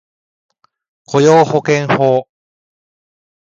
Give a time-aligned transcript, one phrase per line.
[1.05, 2.27] 雇用保険法